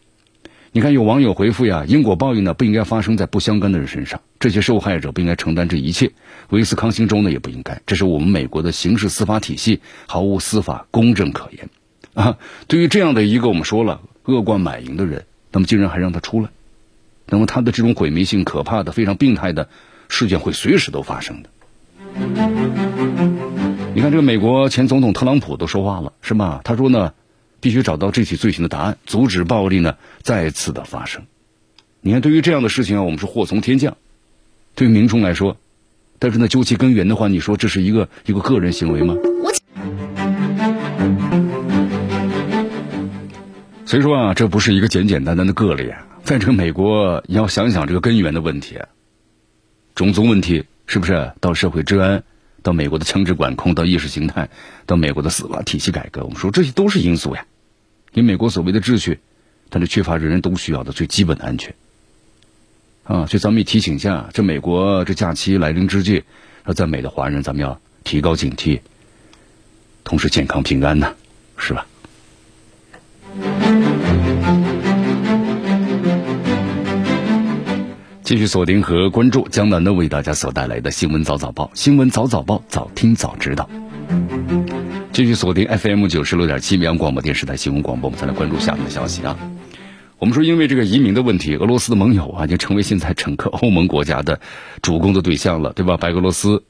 [0.70, 6.12] 你看，有网友回复呀，因果报应呢不应该发生在不相干的人身上，这些受害者不应该承担这一切，
[6.50, 11.70] 威斯康星州呢也不应该，这是我们美国的刑事司法体系毫无司法公正可言
[12.12, 12.36] 啊！
[12.66, 16.50] 对于这样的一个我们说了恶贯满盈的人，那么竟然还让他出来，
[17.26, 19.70] 那么他的这种毁灭性、可怕的、非常病态的
[20.10, 21.48] 事件会随时都发生的。
[23.98, 26.60] 你看，这个美国前总统特朗普都说话了，是吧？
[26.62, 27.12] 他说呢。
[27.60, 31.24] 必须找到这起罪行的答案，阻止暴力呢再次的发生。
[32.00, 33.96] 你看，对于这样的事情啊，我们是祸从天降。
[34.76, 35.56] 对于民众来说，
[36.20, 39.16] 但是呢，究其根源的话，你说这是一个一个个人行为吗？
[43.84, 46.06] 所以说啊，这不是一个简简单单的个例啊。
[46.22, 48.78] 在这个美国，你要想想这个根源的问题，
[49.96, 51.32] 种族问题是不是？
[51.40, 52.22] 到社会治安。
[52.62, 54.50] 到美国的枪支管控，到意识形态，
[54.86, 57.46] 到美国的司法体系改革，我们说这些都是因素呀。
[58.12, 59.20] 你美国所谓的秩序，
[59.70, 61.74] 它是缺乏人人都需要的最基本的安全
[63.04, 63.26] 啊。
[63.26, 66.24] 所以咱们也提醒一下，这美国这假期来临之际，
[66.64, 68.80] 说在美的华人，咱们要提高警惕，
[70.04, 71.14] 同时健康平安呢，
[71.56, 71.86] 是吧？
[78.28, 83.70] 继续锁定和关注江南的为大家所带来的新闻早早报，新闻早早报，早听早知道。
[85.14, 89.34] 继续锁定 FM 九十六点七绵阳广播电视台新闻广播，我们再来关注下面的消息啊。
[90.18, 94.38] 我们说，因为这个移民的问题，俄罗斯的盟友啊，已经成为现在整个欧盟国家的
[94.82, 95.96] 主攻的对象了，对吧？
[95.96, 96.62] 白俄罗斯。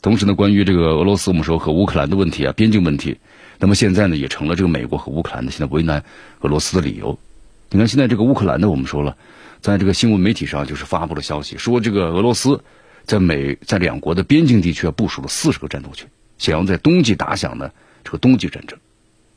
[0.00, 3.18] 同时呢，关于这个俄罗斯，我们说和乌克兰的问题啊，边境问题，
[3.58, 6.04] 那么现在呢，也成了这个美国和乌克兰的现在为难
[6.42, 7.18] 俄罗斯的理由。
[7.70, 9.16] 你看，现在这个乌克兰呢，我们说了。
[9.60, 12.62] 在这个新闻媒体上，就是发布了消息，说这个俄罗斯
[13.04, 16.06] 在美在两国的边境地区部署了四十个战斗群，
[16.38, 17.70] 想要在冬季打响呢
[18.04, 18.78] 这个冬季战争。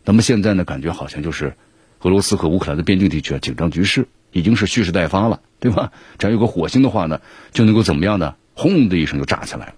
[0.03, 1.55] 那么现在呢，感觉好像就是
[2.01, 5.91] 俄罗斯和乌克兰的边境地区啊，紧张局势已经是蓄势待发了，对吧？
[6.17, 8.35] 只要有个火星的话呢，就能够怎么样呢？
[8.53, 9.73] 轰的一声就炸起来了。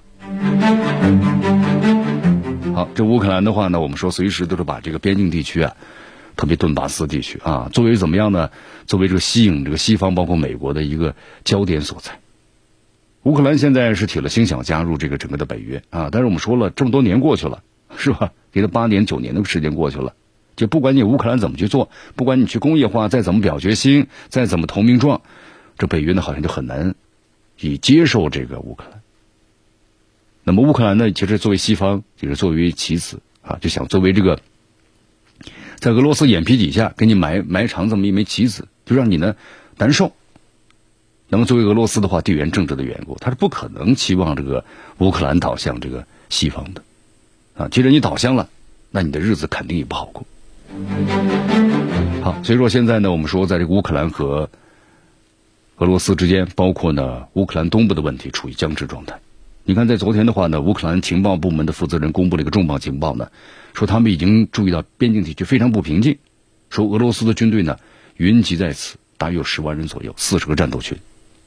[2.73, 5.75] 好，这乌克兰的话呢，我们说随时都是把这个边境地区啊。
[6.35, 8.49] 特别顿巴斯地区啊，作为怎么样呢？
[8.87, 12.19] 作为这个吸引这个西方，包括美国的一个焦点所在。
[13.23, 17.63] 乌克兰现在是铁了心想加入这个整个的北约啊，但是我们说了，这么多年过去了，
[17.95, 18.33] 是吧？
[18.51, 20.13] 给他八年九年的时间过去了，
[20.55, 25.21] 就不管你乌克兰怎么去做，不管你去工业化，再怎么表决心，再怎么投名状，
[25.77, 26.95] 这北约呢好像就很难
[27.59, 29.01] 以接受这个乌克兰。
[30.43, 34.39] 那么乌克兰呢，其实作为西方，就是作为棋子啊，就想作为这个。
[35.83, 39.35] 在俄罗斯眼皮底下给你埋埋藏这么一枚棋子，就让你呢
[39.77, 40.13] 难受。
[41.27, 44.63] 那么作为俄罗斯的话，地缘政治的缘故，他是不可能期望这个
[44.99, 46.81] 乌克兰倒向这个西方的
[47.57, 47.67] 啊。
[47.67, 48.47] 既然你倒向了，
[48.91, 50.25] 那你的日子肯定也不好过。
[52.21, 54.49] 好，所以说现在呢，我们说在这个乌克兰和
[55.79, 59.19] 俄罗斯之间，包括呢乌克兰东部的问题处于僵持状态。
[59.65, 63.29] 你看，在昨天的话呢，乌克兰情报部门的负责人公布了一个重磅情报呢，
[63.73, 66.17] 说他们已经注意到边境地区非常不平静，
[66.69, 67.77] 说俄罗斯的军队呢
[68.17, 70.97] 云集在此，大约有十万人左右，四十个战斗群，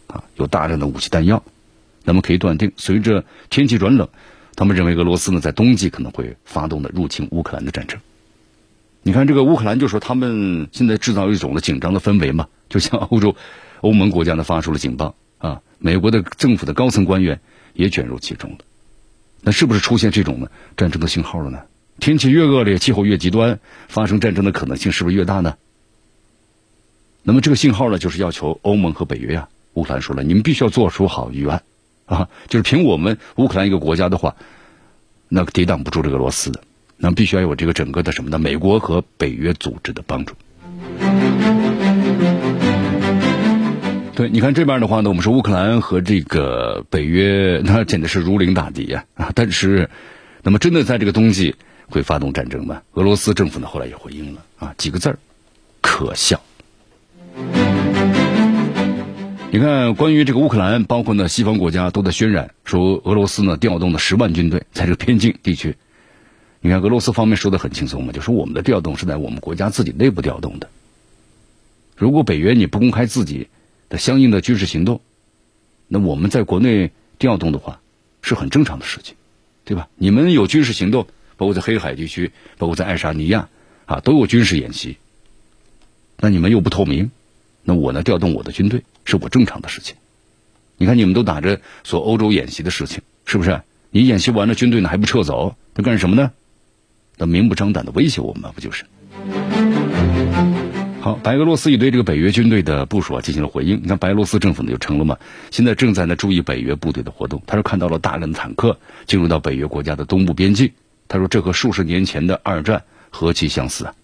[0.06, 1.42] 啊，有大量的武器弹药。
[2.04, 4.08] 那么可以断定，随着天气转冷，
[4.54, 8.00] 他们认为俄罗斯呢在冬季可能会发动的入侵乌克兰的战争。
[9.02, 13.36] 你看，这个乌克兰就说他们现在制造一种的紧张的氛围嘛，就像欧洲、
[13.82, 17.40] 欧盟国家呢发出了警报啊，美国的政府的高层官员。
[17.76, 18.58] 也卷入其中了，
[19.42, 21.60] 那是不是出现这种呢战争的信号了呢？
[21.98, 23.58] 天气越恶劣，气候越极端，
[23.88, 25.56] 发生战争的可能性是不是越大呢？
[27.22, 31.62] 那么这个信号呢，就是要求欧盟和北约啊，乌克兰说了，你们必须要做出好预案
[32.04, 34.36] 啊，就是凭我们乌克兰一个国家的话，
[35.28, 36.62] 那抵挡不住这个俄罗斯的，
[36.98, 38.38] 那必须要有这个整个的什么呢？
[38.38, 40.34] 美国和北约组织的帮助。
[44.16, 49.30] 对，你看这边的话呢，我们说乌克兰和这个北约， 那简直是如临大敌呀啊！
[49.34, 49.90] 但是，
[50.42, 51.54] 那么真的在这个冬季
[51.90, 52.80] 会发动战争吗？
[52.94, 55.18] 俄罗斯政府呢后来也回应了啊，几个字儿，
[55.82, 56.40] 可笑。
[59.50, 65.76] 你看，关于这个乌克兰，包括呢西方国家都在渲染说俄罗斯呢调动了十万军队在这个边境地区。
[66.62, 70.70] 你看俄罗斯方面说的很轻松嘛，就说我们的调动是在我们国家自己内部调动的。
[71.94, 73.48] 如果北约你不公开自己。
[73.88, 75.00] 的相应的军事行动，
[75.88, 77.80] 那我们在国内调动的话，
[78.22, 79.14] 是很正常的事情，
[79.64, 79.88] 对吧？
[79.96, 83.48] 你们有军事行动，包括在黑海地区，包括在爱沙尼亚
[83.86, 84.96] 啊，都有军事演习。
[86.18, 87.10] 那你们又不透明，
[87.62, 89.96] 那我呢调动我的军队是我正常的事情。
[90.76, 93.62] 你看你们都打着所欧洲演习的事情，是不是？
[93.90, 96.32] 你演习完了，军队呢还不撤走，他干什么呢？
[97.16, 98.84] 那明目张胆的威胁我们，不就是？
[101.06, 103.80] 好，白俄罗斯也对这个北约军队的部署啊进行了回应。
[103.80, 105.16] 你看，白俄罗斯政府呢就称了嘛，
[105.52, 107.40] 现在正在呢注意北约部队的活动。
[107.46, 110.72] 他说看到了大量的坦克进入到北约国家的东部边境。
[111.06, 113.94] 他说这和数十年前的二战何其相似啊！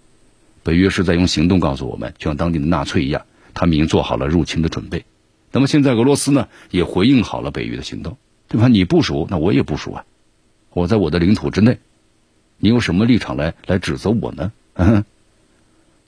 [0.62, 3.20] 北约是在用行动告诉我们，就像当年的纳粹一样，
[3.52, 5.04] 他们已经做好了入侵的准备。
[5.50, 8.68] 那么现在俄罗斯呢也回应好了北约的行动，对吧？
[8.68, 10.04] 你部署，那我也部署啊，
[10.72, 11.78] 我在我的领土之内，
[12.58, 14.52] 你有什么立场来来指责我呢？
[14.74, 15.04] 嗯。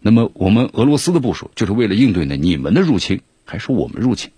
[0.06, 4.30] 那么，我们俄罗斯的部署就是为了应对呢你们的入侵，还是我们入侵？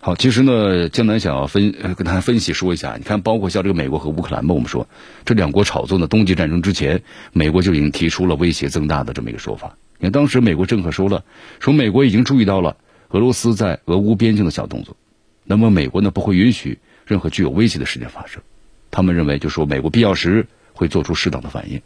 [0.00, 4.86] 好，其实呢，江南想要分跟大家分析说一下，你看，包括像这个美国和乌克兰吧，我们说
[5.24, 7.02] 这两国炒作呢，冬季战争之前，
[7.32, 9.78] 美国就已经提出了威胁增大的这么一个说法。
[9.98, 11.24] 你看，当时美国政客说了，
[11.58, 12.76] 说美国已经注意到了
[13.08, 14.94] 俄罗斯在俄乌边境的小动作，
[15.42, 18.42] 那么美国呢不会允许任何具有威胁的事件发生。
[18.90, 21.80] 他们认为，就说美国必要时会做出适当的反应。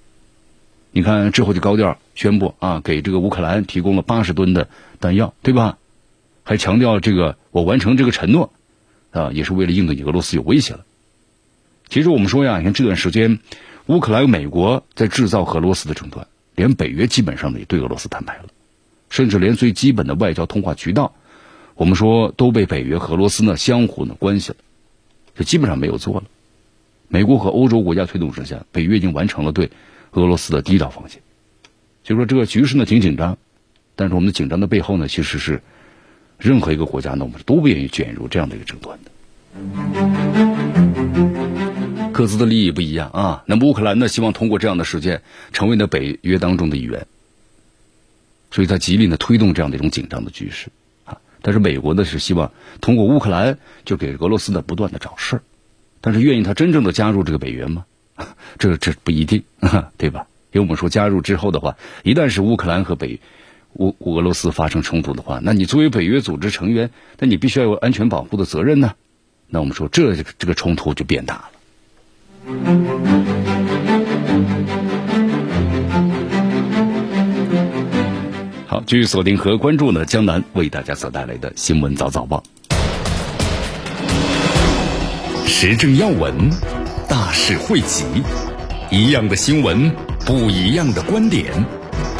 [0.92, 5.78] 你看之后就高调宣布啊，给这个乌克兰提供了八十吨的弹药，对吧？
[6.42, 8.52] 还强调这个我完成这个承诺，
[9.12, 10.84] 啊，也是为了应对俄罗斯有威胁了。
[11.88, 13.38] 其实我们说呀，你看这段时间，
[13.86, 16.26] 乌克兰、美国在制造和俄罗斯的争端，
[16.56, 18.46] 连北约基本上也对俄罗斯摊牌了，
[19.10, 21.14] 甚至连最基本的外交通话渠道，
[21.74, 24.56] 我们说都被北约和俄罗斯呢相互呢关系了，
[25.36, 26.24] 就基本上没有做了。
[27.06, 29.70] 美国和欧洲国家推动之下，北约已经完成了对。
[30.12, 31.22] 俄罗斯的第一道防线，
[32.02, 33.38] 就说这个局势呢挺紧张，
[33.94, 35.62] 但是我们的紧张的背后呢，其实是
[36.38, 39.10] 任何一个国家呢，我们都不愿意卷入这样的一个争端的。
[42.12, 43.44] 各自的利益不一样啊。
[43.46, 47.06] 那么乌克兰呢，希望通过这样的事件成为呢北约当中的一员，
[48.50, 50.68] 所以他极力呢推动这样的一种紧张的局势
[51.04, 51.18] 啊。
[51.40, 55.42] 但是美国呢是希望通过乌克兰就给俄罗斯呢不断的找事儿，
[56.00, 57.86] 但是愿意他真正的加入这个北约吗？
[58.58, 59.42] 这这不一定，
[59.98, 60.26] 对吧？
[60.52, 63.20] 因为我们说加入之后的话，一旦是乌克兰和北
[63.74, 68.94] 乌俄罗斯发生冲突的话，那你作为北约组织成员，那你必须要有安全保护的责任呢。
[69.46, 71.50] 那我们说这这个冲突就变大了。
[78.66, 82.42] 好，继续锁定和关注呢，江南为大家所带来的新闻早早报，
[85.46, 86.79] 时政要闻。
[87.10, 88.04] 大事汇集，
[88.88, 89.90] 一样的新闻，
[90.24, 91.52] 不一样的观点。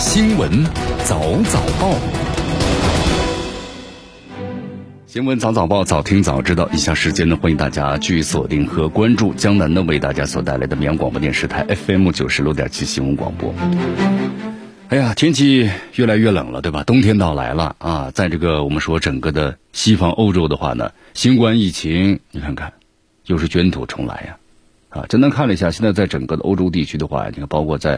[0.00, 0.64] 新闻
[1.04, 1.94] 早早报，
[5.06, 6.68] 新闻早早报，早听早知道。
[6.72, 13.54] 以下时间呢，欢迎大家继续锁定和关注江南呢为大家所带来的绵阳广播电视台 FM 九十六点七新闻广播。
[14.88, 16.82] 哎呀，天气越来越冷了，对吧？
[16.82, 18.10] 冬天到来了啊！
[18.12, 22.72] 在这个我们说整个的西方欧洲的话呢，新冠疫情，你看看，
[23.26, 24.36] 又是卷土重来呀。
[24.90, 27.94] 啊简单看了一下，现在在整个的欧洲地区的话，你看，包括在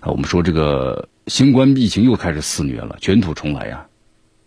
[0.00, 3.86] 啊，我们说这个新冠疫情又开始肆虐了，卷土重来呀。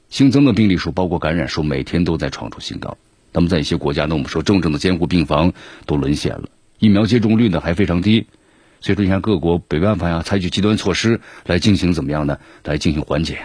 [0.10, 2.98] 新增的病例数，包括感染数，每天都在创出新高。
[3.32, 5.54] 那么在一些国家呢，我们说重症的监护病房
[5.86, 8.26] 都沦陷了，疫苗接种率呢还非常低。
[8.80, 12.40] 所以说，你看各国没办法呀，采取极端措施来进行怎么样呢？
[12.64, 13.40] 来进行缓解。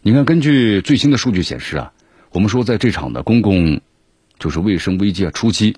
[0.00, 1.92] 你看，根据最新的数据显示啊，
[2.30, 3.80] 我们说在这场的公共
[4.38, 5.76] 就是卫生危机啊初期。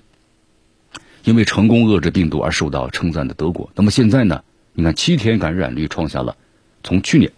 [1.23, 4.43] 因为成功遏制病毒而受到称赞的德国，那么现在呢？
[4.73, 6.35] 你看七天感染率创下了
[6.83, 7.31] 从去年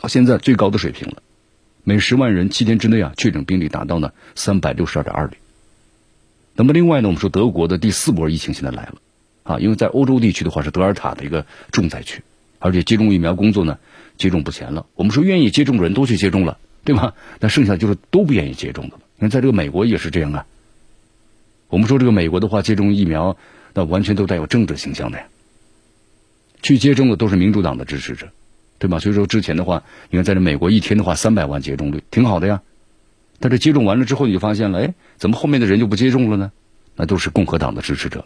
[0.00, 1.22] 到现在最高的水平了，
[1.84, 5.36] 每十万人七天之内啊确诊病例达到呢三百六十二点二例。
[6.54, 8.94] 那么另外呢，我们说德国的第四波疫情现在来了
[9.44, 12.22] 啊，因为在欧洲地区的话是德尔塔的一个重灾区，
[12.58, 13.78] 而且接种疫苗工作呢
[14.18, 14.84] 接种不前了。
[14.96, 17.14] 我们说愿意接种的人都去接种了，对吧？
[17.40, 19.02] 那剩下就是都不愿意接种的了。
[19.16, 20.44] 你看在这个美国也是这样啊。
[21.76, 23.36] 我们说这个美国的话，接种疫苗
[23.74, 25.26] 那完全都带有政治形象的呀。
[26.62, 28.28] 去接种的都是民主党的支持者，
[28.78, 28.98] 对吧？
[28.98, 32.62] 所以说之前的话，你看在这美国一天的话，三百万接种率挺好的呀。
[33.40, 36.50] 但是接种完了之后，你就发现了，哎，怎么后面的人就不接种了呢？
[36.96, 38.24] 那都是共和党的支持者。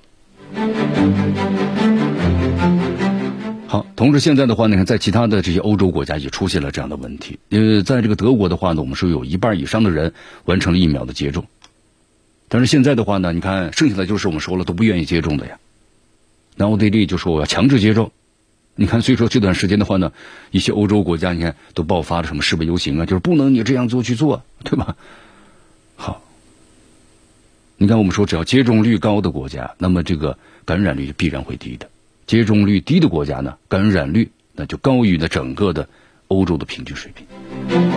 [3.66, 7.40] 好，同时现在的话，你看在其他的这些欧洲国家也出现了这样的问题。
[7.48, 10.14] 呃，在这个德国的话呢，我们说有一半以上的人
[10.44, 11.44] 完成了疫苗的接种。
[12.52, 15.58] 但是现在的话呢，你看剩下的就是我们说了都不愿意接种的呀。
[16.56, 18.10] 那奥地利就说我要强制接种，
[18.74, 20.12] 你看所以说这段时间的话呢，
[20.50, 24.96] 一些欧洲国家你看都爆发了什么示威游行啊，就是不能你这样做去做，对吧？
[25.94, 26.22] 好，
[27.76, 31.86] 你看，我们说只要接种率高的国家，那么这个感染率必然会低的；
[32.26, 35.88] 接种率低的国家呢，感染率那就高于呢整个的
[36.26, 37.89] 欧洲的平均水平。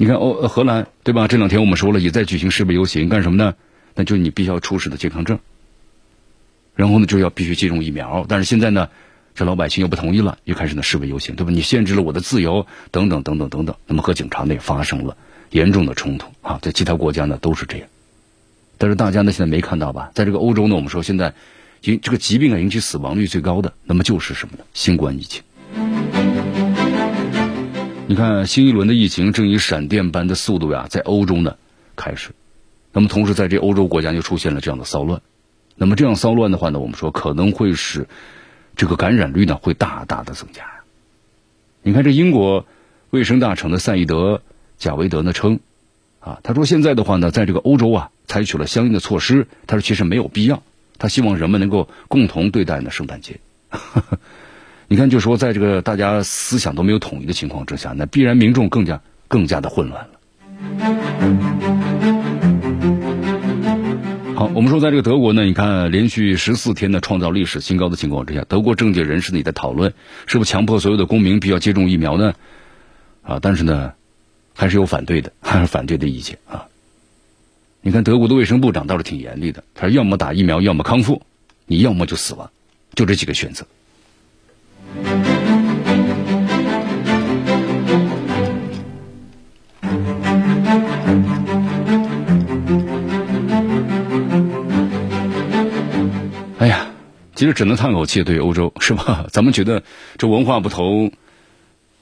[0.00, 1.26] 你看欧荷兰对吧？
[1.26, 3.56] 这两天我们说了，也在举行示威游行，干什么呢？
[3.96, 5.40] 那就你必须要出示的健康证，
[6.76, 8.24] 然后呢就要必须接种疫苗。
[8.28, 8.90] 但是现在呢，
[9.34, 11.50] 这老百姓又不同意了，又开始呢示威游行，对吧？
[11.50, 13.74] 你限制了我的自由，等等等等等等。
[13.88, 15.16] 那么和警察呢也发生了
[15.50, 17.88] 严重的冲突啊，在其他国家呢都是这样。
[18.78, 20.12] 但是大家呢现在没看到吧？
[20.14, 21.34] 在这个欧洲呢，我们说现在
[21.82, 24.64] 引这个疾病啊引起死亡率最高的，那么就是什么呢？
[24.74, 25.42] 新冠疫情。
[28.10, 31.58] 你看，新一轮的疫情正以闪电般的速度呀，在欧洲呢
[31.94, 32.30] 开始。
[32.90, 35.20] 那么同时，在这欧洲国家就出现了这样的骚乱。
[35.76, 38.08] 那么这样骚乱的话呢，我们说可能会使
[38.76, 40.64] 这个感染率呢会大大的增加。
[41.82, 42.64] 你看，这英国
[43.10, 44.36] 卫生大臣的赛义德·
[44.78, 45.60] 贾维德呢称，
[46.20, 49.46] 啊，他说现在的话呢，在这个欧洲啊，采取了相应的措施。
[49.66, 50.62] 他说其实没有必要。
[50.96, 53.38] 他希望人们能够共同对待呢圣诞节。
[54.90, 60.10] 你看，就说在这个大家思想都没有统一的情况之下，那必然民众更加更加的混乱了。
[64.34, 69.92] 好，我们说在这个德国呢，你看连续十四天的创造历史新高的情况之下，德国政界人士呢也在讨论，
[70.26, 72.32] 是不是强迫所有的公民必须要接种疫苗呢？
[73.22, 73.92] 啊，但是呢，
[74.54, 76.66] 还是有反对的， 还是反对的意见啊。
[77.82, 81.20] 你看德国的卫生部长倒是挺严厉的，他说要么打疫苗，要么康复，
[81.66, 82.50] 你要么就死亡，
[82.94, 83.66] 就这几个选择。
[97.38, 99.26] 其实只能叹口气，对欧洲是吧？
[99.30, 99.84] 咱们觉得
[100.16, 101.12] 这文化不同，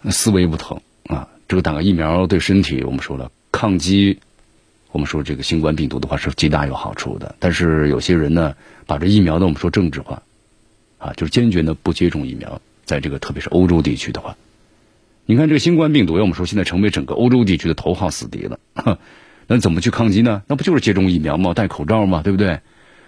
[0.08, 0.80] 思维不同
[1.10, 1.28] 啊。
[1.46, 4.18] 这个打个疫苗对身体，我们说了抗击，
[4.92, 7.34] 我们说这个新冠病毒的话是极大有好处的。
[7.38, 8.54] 但是有些人呢，
[8.86, 10.22] 把这疫苗呢，我们说政治化，
[10.96, 12.62] 啊，就是坚决呢不接种疫苗。
[12.86, 14.38] 在这个特别是欧洲地区的话，
[15.26, 18.58] 你看这个新冠病毒，要我们说现在成为整个欧洲地区的头号死敌了。
[19.48, 20.44] 那怎么去抗击呢？
[20.46, 21.52] 那不就是接种疫苗吗？
[21.52, 22.22] 戴口罩吗？
[22.24, 22.60] 对不对？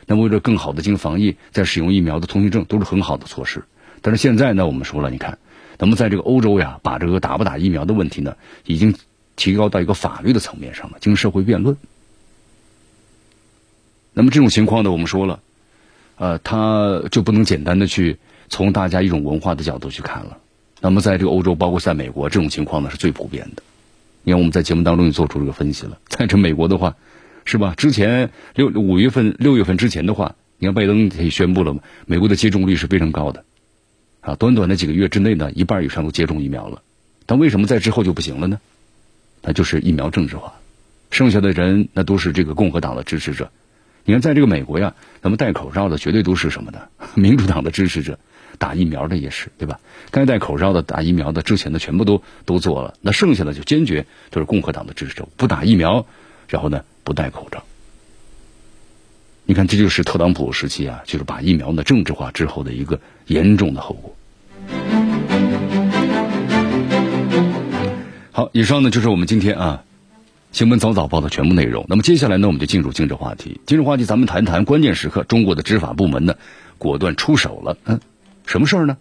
[0.09, 3.63] 那为了更好的进行防疫，在使用疫苗的通行证都是很好的措施。
[4.03, 5.39] 但是现在呢，我们说了，你看，
[5.79, 8.97] 那么在这个欧洲呀，把这个打不打疫苗的问题呢，已经
[9.37, 11.77] 提高到一个法律的层面上了，经社会辩论。
[14.15, 15.41] 那么这种情况呢，我们说了，
[16.17, 18.19] 呃，他就不能简单的去。
[18.51, 20.39] 从大家一种文化的角度去看了，
[20.81, 23.63] 那么在这个欧洲，包括在美国，这种情况呢是最普遍的。
[24.23, 25.99] 你看我们在节目当中也做出这个分析了。
[26.09, 26.97] 在这美国的话，
[27.49, 27.73] 是吧？
[27.79, 33.47] 之前六五月份、六月份之前的话，你看拜登也宣布了嘛，美国的接种率是非常高的，
[34.21, 36.83] 啊，短短的几个月之内呢，一半以上都接种疫苗了。
[37.25, 38.61] 但为什么在之后就不行了呢？
[39.41, 40.53] 那就是疫苗政治化，
[41.11, 43.51] 剩下的人那都是这个共和党的支持者。
[44.05, 46.81] 你看，在这个美国呀，咱们戴口罩的绝对都是什么呢？
[47.17, 48.19] 民主党的支持者。
[48.59, 49.79] 打疫苗的也是，对吧？
[50.11, 52.95] 该戴口罩的、打疫苗的，之前的全部都都做了。
[53.01, 56.05] 那剩下的就坚决都是共和党的支持者，不打疫苗，
[56.49, 57.65] 然后呢不戴口罩。
[59.47, 64.15] 你看，这就是特朗普时期啊，就是把疫苗呢政治化之后的一个严重的后果。
[68.31, 69.85] 好，以上呢就是我们今天啊
[70.53, 71.87] 新闻早早报的全部内容。
[71.89, 73.59] 那么接下来呢，我们就进入今日话题。
[73.65, 76.35] 今日话题，咱们谈谈关键时刻，中国的执法部门呢
[76.77, 77.79] 果断出手了。
[77.87, 77.99] 嗯。
[78.45, 78.99] 什么事儿呢？